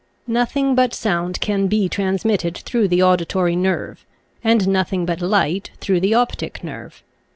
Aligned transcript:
Nothing 0.25 0.73
but 0.73 0.95
sound 0.95 1.39
can 1.41 1.67
be 1.67 1.87
transmitted 1.87 2.57
through 2.57 2.87
the 2.87 3.03
auditory 3.03 3.55
nerve, 3.55 4.03
and 4.43 4.67
nothing 4.67 5.05
but 5.05 5.21
light 5.21 5.69
through 5.79 5.99
the 5.99 6.15
optic 6.15 6.63
nerve. 6.63 7.03